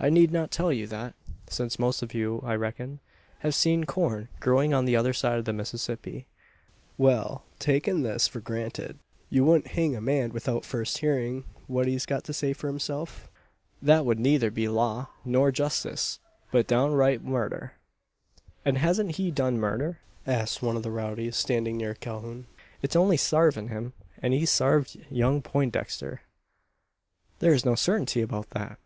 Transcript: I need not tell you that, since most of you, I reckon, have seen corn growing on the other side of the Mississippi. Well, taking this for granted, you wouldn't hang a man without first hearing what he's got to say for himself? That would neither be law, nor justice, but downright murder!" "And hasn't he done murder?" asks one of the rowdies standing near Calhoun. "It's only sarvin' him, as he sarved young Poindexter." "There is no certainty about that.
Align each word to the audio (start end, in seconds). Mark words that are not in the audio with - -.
I 0.00 0.08
need 0.08 0.32
not 0.32 0.50
tell 0.50 0.72
you 0.72 0.86
that, 0.86 1.14
since 1.50 1.78
most 1.78 2.00
of 2.02 2.14
you, 2.14 2.40
I 2.42 2.54
reckon, 2.54 3.00
have 3.40 3.54
seen 3.54 3.84
corn 3.84 4.28
growing 4.40 4.72
on 4.72 4.86
the 4.86 4.96
other 4.96 5.12
side 5.12 5.38
of 5.38 5.44
the 5.44 5.52
Mississippi. 5.52 6.26
Well, 6.96 7.44
taking 7.58 8.00
this 8.00 8.26
for 8.26 8.40
granted, 8.40 8.98
you 9.28 9.44
wouldn't 9.44 9.72
hang 9.72 9.94
a 9.94 10.00
man 10.00 10.30
without 10.32 10.64
first 10.64 10.96
hearing 10.96 11.44
what 11.66 11.86
he's 11.86 12.06
got 12.06 12.24
to 12.24 12.32
say 12.32 12.54
for 12.54 12.66
himself? 12.68 13.28
That 13.82 14.06
would 14.06 14.18
neither 14.18 14.50
be 14.50 14.68
law, 14.68 15.08
nor 15.22 15.52
justice, 15.52 16.18
but 16.50 16.66
downright 16.66 17.22
murder!" 17.22 17.74
"And 18.64 18.78
hasn't 18.78 19.16
he 19.16 19.30
done 19.30 19.60
murder?" 19.60 19.98
asks 20.26 20.62
one 20.62 20.78
of 20.78 20.82
the 20.82 20.90
rowdies 20.90 21.36
standing 21.36 21.76
near 21.76 21.92
Calhoun. 21.94 22.46
"It's 22.80 22.96
only 22.96 23.18
sarvin' 23.18 23.68
him, 23.68 23.92
as 24.22 24.32
he 24.32 24.46
sarved 24.46 24.96
young 25.10 25.42
Poindexter." 25.42 26.22
"There 27.40 27.52
is 27.52 27.66
no 27.66 27.74
certainty 27.74 28.22
about 28.22 28.48
that. 28.52 28.78